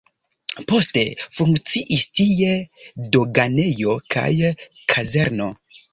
[0.69, 1.01] Poste
[1.39, 2.55] funkciis tie
[3.17, 4.29] doganejo kaj
[4.95, 5.53] kazerno.